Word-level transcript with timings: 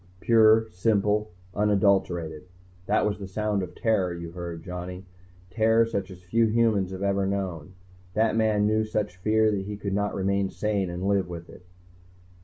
"Pure. 0.19 0.67
Simple. 0.71 1.29
Unadulterated. 1.53 2.45
That 2.87 3.05
was 3.05 3.19
the 3.19 3.27
sound 3.27 3.61
of 3.61 3.75
terror 3.75 4.11
you 4.11 4.31
heard, 4.31 4.63
Johnny. 4.63 5.05
Terror 5.51 5.85
such 5.85 6.09
as 6.09 6.23
few 6.23 6.47
humans 6.47 6.89
have 6.89 7.03
ever 7.03 7.27
known. 7.27 7.75
That 8.15 8.35
man 8.35 8.65
knew 8.65 8.83
such 8.83 9.17
fear 9.17 9.51
he 9.53 9.77
could 9.77 9.93
not 9.93 10.15
remain 10.15 10.49
sane 10.49 10.89
and 10.89 11.07
live 11.07 11.29
with 11.29 11.51
it." 11.51 11.67